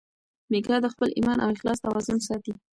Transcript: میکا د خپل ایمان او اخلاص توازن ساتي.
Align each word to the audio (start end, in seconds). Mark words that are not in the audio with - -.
میکا 0.51 0.75
د 0.81 0.85
خپل 0.93 1.09
ایمان 1.17 1.37
او 1.43 1.49
اخلاص 1.55 1.77
توازن 1.85 2.17
ساتي. 2.27 2.53